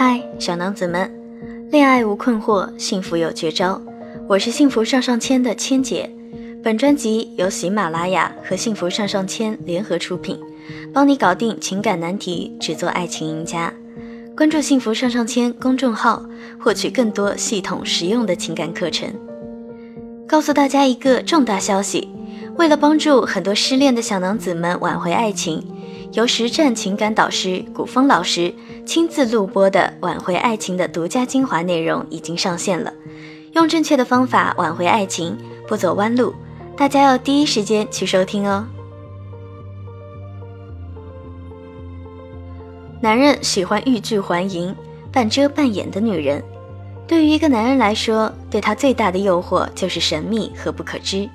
[0.00, 1.12] 嗨，小娘子们，
[1.72, 3.82] 恋爱无困惑，幸福有绝招。
[4.28, 6.08] 我是幸福上上签的千姐。
[6.62, 10.38] 本专辑由喜马拉雅和幸福上上签联合出品，
[10.94, 13.74] 帮你搞定情感难题，只做爱情赢家。
[14.36, 16.24] 关注幸福上上签公众号，
[16.60, 19.12] 获取更多系统实用的情感课程。
[20.28, 22.08] 告诉大家一个重大消息：
[22.56, 25.60] 为了帮助很多失恋的小男子们挽回爱情，
[26.12, 28.52] 由实战情感导师古风老师
[28.86, 32.92] 亲自录播的挽回爱情的独家精华内容已经上线了。
[33.52, 36.34] 用正确的方法挽回爱情，不走弯路，
[36.76, 38.66] 大家要第一时间去收听哦。
[43.00, 44.74] 男人喜欢欲拒还迎、
[45.12, 46.42] 半遮半掩的女人。
[47.06, 51.28] 对于一个男人来说，对他最大的诱惑就是神秘和不可知。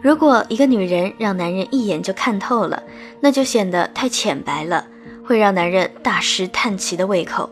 [0.00, 2.82] 如果一个女人让男人一眼就看透了，
[3.20, 4.86] 那就显得太浅白了，
[5.24, 7.50] 会让男人大失叹气的胃口。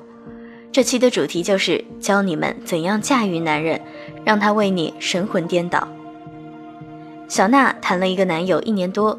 [0.70, 3.80] 这期的主题就是教你们怎样驾驭男人，
[4.24, 5.88] 让他为你神魂颠倒。
[7.28, 9.18] 小娜谈了一个男友一年多，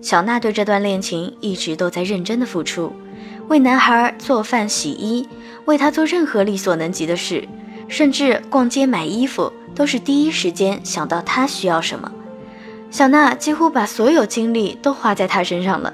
[0.00, 2.92] 小娜对这段恋情一直都在认真的付出，
[3.48, 5.26] 为男孩做饭、洗衣，
[5.64, 7.48] 为他做任何力所能及的事。
[7.88, 12.12] 甚至逛街买衣服都是第一时间想到他需要什么，
[12.90, 15.92] 小娜几乎把所有精力都花在他身上了，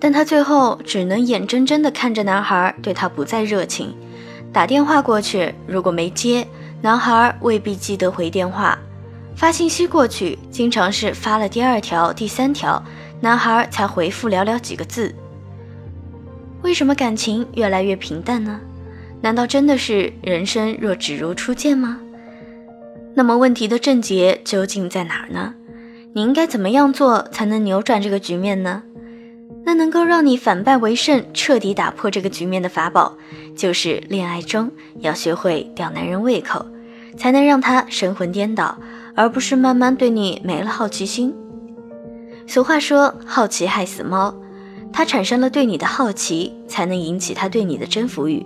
[0.00, 3.94] 但她最后只能眼睁睁地看着男孩对她不再热情，
[4.52, 6.46] 打电话过去如果没接，
[6.80, 8.78] 男孩未必记得回电话，
[9.36, 12.82] 发信息过去经常是发了第二条、第三条，
[13.20, 15.14] 男孩才回复寥寥几个字。
[16.62, 18.58] 为什么感情越来越平淡呢？
[19.20, 22.00] 难道真的是人生若只如初见吗？
[23.14, 25.54] 那么问题的症结究竟在哪儿呢？
[26.16, 28.82] 你应该怎么样做才能扭转这个局面呢？
[29.66, 33.18] 那能够让你反败为胜、彻底打破这个局面的法宝，
[33.54, 36.64] 就是恋爱中要学会吊男人胃口，
[37.18, 38.78] 才能让他神魂颠倒，
[39.14, 41.34] 而不是慢慢对你没了好奇心。
[42.46, 44.34] 俗话说，好奇害死猫，
[44.94, 48.42] 他产生了对你的好奇，才能引起他对你的征服欲。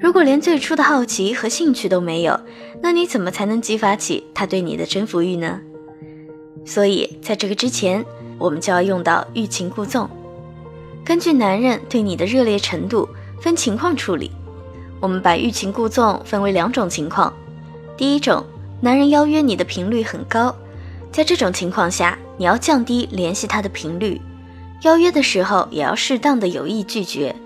[0.00, 2.40] 如果连最初的好奇和兴趣都没有，
[2.80, 5.60] 那你怎么才能激发起他对你的征服欲呢？
[6.64, 8.04] 所以，在这个之前，
[8.38, 10.08] 我们就要用到欲擒故纵。
[11.04, 13.08] 根据男人对你的热烈程度，
[13.40, 14.30] 分情况处理。
[15.00, 17.30] 我们把欲擒故纵分为两种情况。
[17.96, 18.42] 第一种，
[18.80, 20.54] 男人邀约你的频率很高，
[21.12, 24.18] 在这种情况下，你要降低联系他的频率，
[24.82, 27.36] 邀约的时候也要适当的有意拒绝。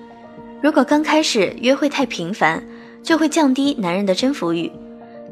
[0.63, 2.63] 如果刚开始约会太频繁，
[3.03, 4.71] 就会降低男人的征服欲。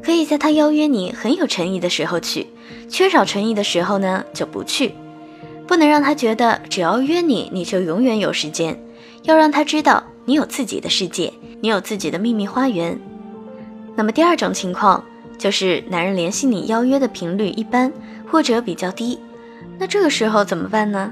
[0.07, 2.47] 可以在他邀约你很有诚意的时候去，
[2.87, 4.93] 缺少诚意的时候呢就不去。
[5.67, 8.81] 不能让他觉得只要约你，你就永远有时间。
[9.23, 12.97] 要让他知道你有自己的世界，你有自己的秘密花园。
[13.97, 15.03] 那么第二种情况
[15.37, 17.91] 就是男人联系你邀约的频率一般
[18.31, 19.19] 或者比较低，
[19.77, 21.11] 那这个时候怎么办呢？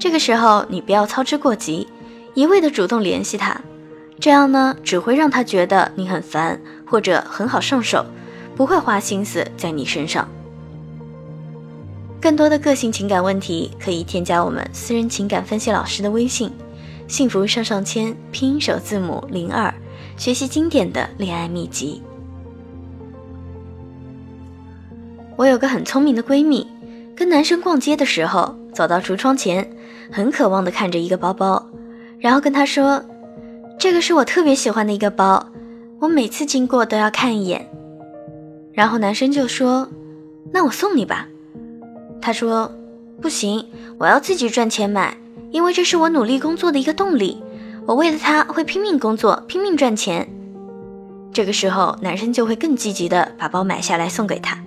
[0.00, 1.86] 这个时候你不要操之过急。
[2.34, 3.60] 一味的主动联系他，
[4.20, 8.04] 这样呢只会让他觉得你很烦或者很好上手，
[8.54, 10.28] 不会花心思在你身上。
[12.20, 16.52] 更多的个性情感问题可以添加我们私人情感分析老师的微信
[17.08, 19.72] “幸福上上签”拼音首字母零二，
[20.18, 22.02] 学习经典的恋爱秘籍。
[25.36, 26.66] 我有个很聪明的闺蜜，
[27.16, 29.70] 跟男生逛街的时候，走到橱窗前，
[30.12, 31.66] 很渴望的看着一个包包。
[32.18, 33.02] 然后跟他说
[33.80, 35.48] ：“这个是我特别喜欢的一个包，
[36.00, 37.66] 我每次经过都要看一眼。”
[38.74, 39.88] 然后男生就说
[40.52, 41.26] ：“那我送你吧。”
[42.20, 42.70] 他说
[43.22, 45.16] ：“不行，我要自己赚钱买，
[45.50, 47.42] 因为这是我努力工作的一个动力。
[47.86, 50.28] 我为了他会拼命工作，拼命赚钱。”
[51.32, 54.62] 这个时候，男生就会更积极的把包买下来送给她。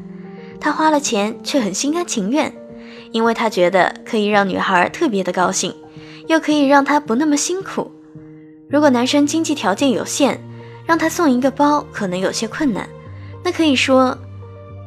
[0.59, 2.51] 他花了钱却很心甘情愿，
[3.11, 5.71] 因为他觉得可以让女孩特别的高兴。
[6.25, 7.91] 又可以让她不那么辛苦。
[8.73, 10.35] 如果男生经济条件有限，
[10.83, 12.89] 让他送一个包可能有些困难，
[13.43, 14.17] 那可以说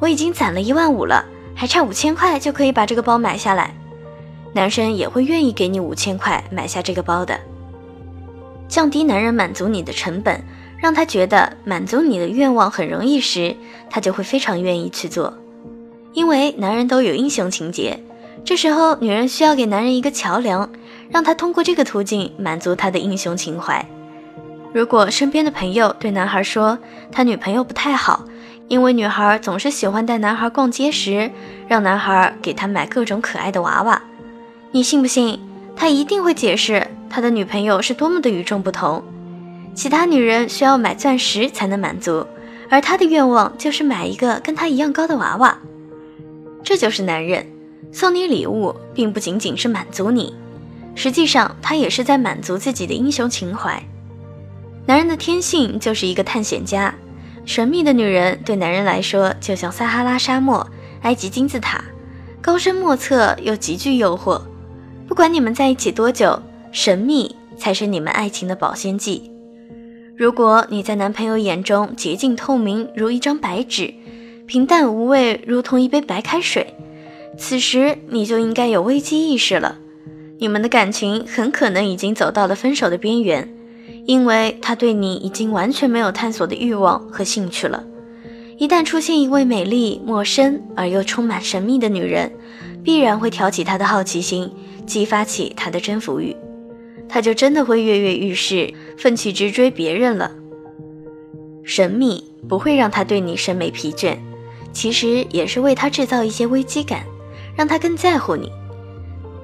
[0.00, 1.24] 我已经攒了一万五了，
[1.54, 3.72] 还差五千块就可以把这个包买下来。
[4.52, 7.38] 男生也会愿意给你五千块买下这个包的。
[8.66, 10.42] 降低男人满足你的成本，
[10.82, 13.54] 让他觉得满足你的愿望很容易时，
[13.88, 15.32] 他就会非常愿意去做。
[16.12, 18.00] 因为男人都有英雄情节，
[18.44, 20.68] 这时候女人需要给男人一个桥梁。
[21.10, 23.84] 让他通过这个途径满足他的英雄情怀。
[24.72, 26.78] 如果身边的朋友对男孩说
[27.10, 28.24] 他女朋友不太好，
[28.68, 31.30] 因为女孩总是喜欢带男孩逛街时，
[31.68, 34.02] 让男孩给他买各种可爱的娃娃，
[34.72, 35.38] 你信不信？
[35.74, 39.02] 他一定会解释他的女朋友是多么的与众不同。
[39.74, 42.26] 其他女人需要买钻石才能满足，
[42.70, 45.56] 而他的愿望就是买一个跟他一样高的娃娃。
[46.62, 47.46] 这就是男人，
[47.92, 50.34] 送你礼物并不仅仅是满足你，
[50.96, 53.80] 实际上他也是在满足自己的英雄情怀。
[54.86, 56.92] 男人的天性就是一个探险家，
[57.44, 60.66] 神秘的女人对男人来说就像撒哈拉沙漠、
[61.02, 61.84] 埃及金字塔，
[62.40, 64.40] 高深莫测又极具诱惑。
[65.06, 66.40] 不管你们在一起多久，
[66.72, 69.30] 神秘才是你们爱情的保鲜剂。
[70.16, 73.92] 如果你在男朋友眼中洁净透明如一张白纸，
[74.46, 76.74] 平淡无味如同一杯白开水，
[77.36, 79.76] 此时你就应该有危机意识了。
[80.38, 83.52] 你们的感情很可能已经走到了分手的边缘。
[84.04, 87.82] 因为他对你已经完全没有探索的欲望和兴趣了。
[88.56, 92.30] 一旦出现一位美丽、陌生而又充满神秘的女人，
[92.84, 94.48] 必然会挑起他的好奇心，
[94.86, 96.36] 激发起他的征服欲，
[97.08, 100.30] 他就真的会跃跃欲试，奋起直追别人了。
[101.64, 104.16] 神秘不会让他对你审美疲倦，
[104.72, 107.04] 其实也是为他制造一些危机感，
[107.56, 108.52] 让他更在乎你。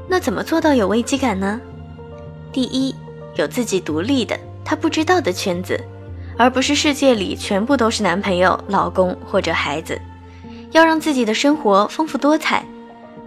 [0.08, 1.60] 那怎么做到有危机感呢？
[2.52, 2.94] 第一，
[3.36, 4.38] 有自己独立的。
[4.64, 5.78] 他不知道的圈子，
[6.38, 10.00] 而不是世界里全部都是男朋友、老公或者孩子。
[10.70, 12.64] 要让自己的生活丰富多彩。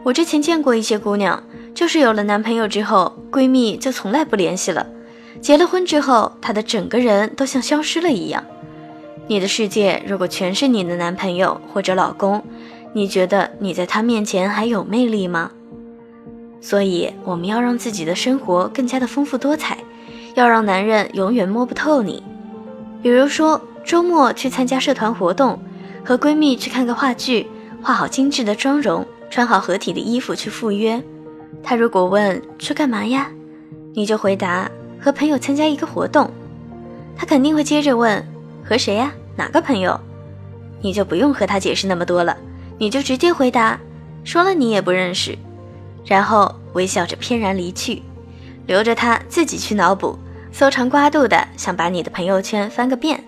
[0.03, 1.43] 我之前见过一些姑娘，
[1.73, 4.87] 就是有了男朋友之后，闺蜜就从来不联系了。
[5.41, 8.43] 结了婚之后，她的整个人都像消失了一样。
[9.27, 12.43] 你的世界如果全是你的男朋友或者老公，
[12.93, 15.51] 你觉得你在他面前还有魅力吗？
[16.65, 19.77] 所以，我们要让自己的生活更加的丰富多彩。
[20.33, 22.23] 要让男人永远摸不透你，
[23.03, 25.59] 比如说周末去参加社团活动，
[26.03, 27.45] 和闺蜜去看个话剧，
[27.83, 30.99] 化好精致的妆容，穿好合体的衣服去赴约。
[31.61, 33.29] 他如果问去干嘛呀，
[33.93, 34.67] 你就回答
[34.99, 36.31] 和朋友参加一个活动。
[37.15, 38.25] 他肯定会接着问
[38.63, 39.99] 和谁呀，哪个朋友？
[40.81, 42.35] 你就不用和他解释那么多了，
[42.79, 43.79] 你就直接回答
[44.23, 45.37] 说了你也不认识，
[46.05, 48.01] 然后微笑着翩然离去，
[48.67, 50.17] 留着他自己去脑补。
[50.51, 53.25] 搜肠刮肚的想把你的朋友圈翻个遍。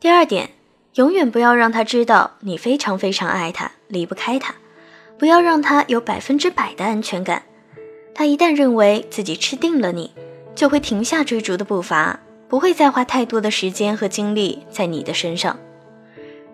[0.00, 0.50] 第二点，
[0.94, 4.54] 永远不要让他知道你非常非常爱他，离不开他，
[5.18, 7.44] 不要让他有百分之百的安全感。
[8.12, 10.10] 他一旦认为自己吃定了你，
[10.56, 12.18] 就会停下追逐的步伐，
[12.48, 15.56] 不会再花太多的时间和精力在你的身上。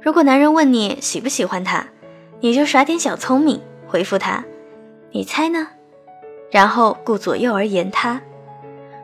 [0.02, 1.86] 如果男人问你喜不喜欢他，
[2.40, 4.44] 你就耍点小聪明，回复他
[5.12, 5.68] ：“你猜呢？”
[6.50, 8.20] 然后顾左右而言他。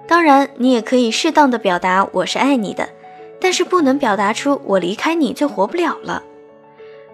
[0.06, 2.88] 当然，你也可以适当的表达我是爱你的，
[3.40, 6.22] 但是不能表达出我离开你就活不了了。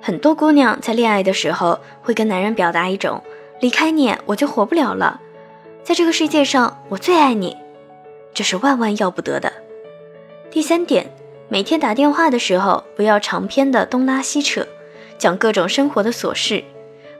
[0.00, 3.22] 很多姑娘在恋爱的时候会跟男人表达一种
[3.60, 5.20] 离开你我就活不了了，
[5.82, 7.56] 在这个世界上我最爱你，
[8.32, 9.52] 这是万万要不得的。
[10.50, 11.10] 第三点，
[11.48, 14.66] 每天打电话的时候不要长篇的东拉西扯，
[15.18, 16.62] 讲各种生活的琐事，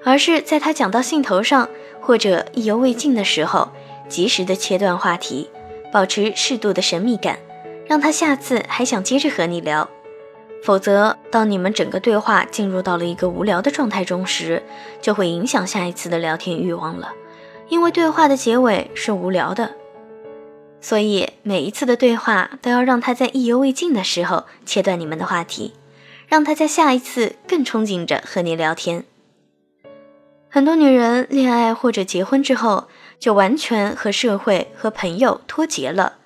[0.04, 1.68] 而是在他讲到兴头上
[2.00, 3.70] 或者意犹未尽的时候，
[4.08, 5.50] 及时的切断话题。
[5.92, 7.38] 保持适度的神秘感，
[7.86, 9.88] 让他下次还想接着和你聊。
[10.64, 14.64] 否则，当你们整个对话进入到了一个无聊的状态中时，
[15.00, 17.12] 就会影响下一次的聊天欲望了。
[17.68, 19.76] 因为对话的结尾是无聊的，
[20.80, 25.74] 所以每一次的对话都要让他在意犹未尽的时候切断你们的话题，
[26.26, 29.04] 让他在下一次更憧憬着和你聊天。
[30.54, 32.86] 很多女人恋爱或者结婚之后。
[33.18, 36.18] 就完全和社会和朋友脱节了，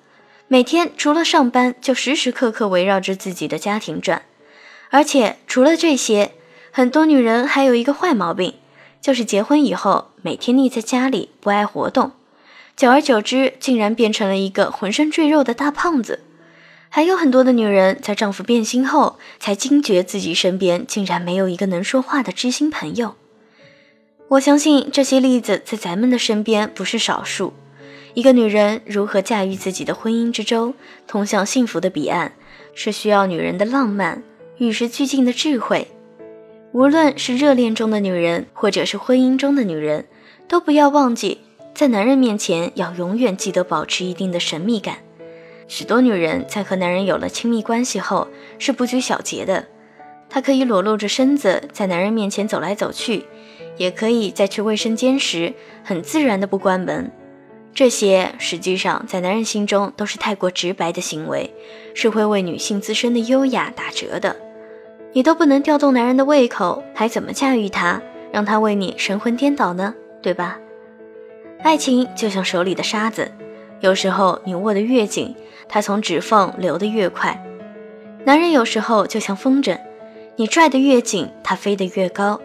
[0.49, 4.23] 每天除了上班，就时时刻刻围绕着自己的家庭转。
[4.89, 6.33] 而且除了这些，
[6.71, 8.55] 很多女人还有一个坏毛病，
[8.99, 12.11] 就是结婚以后每天腻在家里，不爱活动，
[12.75, 16.19] 久而久之，竟然变成了一个浑身赘肉的大胖子。
[16.89, 23.15] 还有很多的女人在丈夫变心后，才惊觉自己身边竟然没有一个能说话的知心朋友。
[24.29, 27.51] 我相信这些例子在咱们的身边不是少数。
[28.13, 30.75] 一个女人如何驾驭自己的婚姻之舟，
[31.07, 32.33] 通向幸福的彼岸，
[32.75, 34.21] 是需要女人的浪漫、
[34.59, 35.87] 与时俱进的智慧。
[36.73, 40.05] 无论是热恋中的女人，或者是婚姻中的女人，
[40.47, 41.39] 都不要忘记，
[41.73, 44.97] 在男人面前要永远记得保持一定的神秘感。
[45.67, 48.27] 许多女人在和男人有了亲密关系后，
[48.59, 49.65] 是不拘小节的，
[50.29, 53.25] 她可以裸露着身子在男人面前走来走去。
[53.79, 55.53] 也可以在去卫生间时
[55.85, 57.09] 很自然的不关门，
[57.73, 61.53] 这些实际上在男人心中都是太过直白的行为，
[61.95, 64.35] 是会为女性自身的优雅打折的。
[65.13, 68.01] 你都不能调动男人的胃口，还怎么驾驭他，
[68.33, 69.95] 让他为你神魂颠倒呢？
[70.21, 70.59] 对吧？
[71.63, 73.31] 爱情就像手里的沙子，
[73.79, 75.33] 有时候你握得越紧，
[75.69, 77.41] 它从指缝流得越快。
[78.25, 79.79] 男人有时候就像风筝，
[80.35, 82.41] 你拽得越紧，它飞得越高。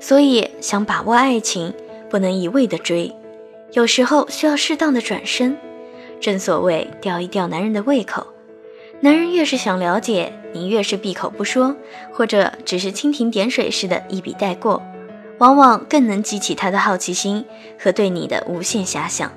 [0.00, 1.72] 所以，想把握爱情，
[2.08, 3.14] 不能一味的追，
[3.72, 5.56] 有时候需要适当的转身。
[6.20, 8.26] 正所谓吊一吊男人的胃口，
[9.00, 11.76] 男人越是想了解你，越是闭口不说，
[12.12, 14.82] 或者只是蜻蜓点水似的一笔带过，
[15.38, 17.44] 往往更能激起他的好奇心
[17.78, 19.30] 和对你的无限遐想。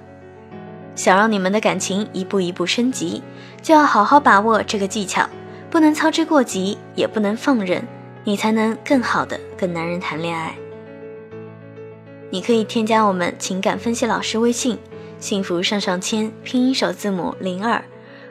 [0.96, 3.22] 想让你们的感情一步一步升级，
[3.62, 5.28] 就要好好把握这个技巧，
[5.70, 7.88] 不能操之过急，也不能放任，
[8.24, 10.56] 你才能更好的跟男人谈恋爱。
[12.30, 14.78] 你可以添加我们情感分析老师微信。
[15.20, 17.84] 幸福上上签，拼音首字母零二，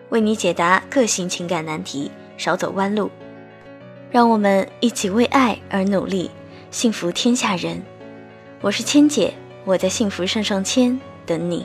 [0.09, 3.09] 为你解答个性情感难题，少走弯路。
[4.11, 6.33] 让我们一起为爱而努力，
[6.73, 7.81] 幸福天下人。
[8.61, 9.33] 我是千姐，
[9.65, 11.65] 我在幸福上上签等你。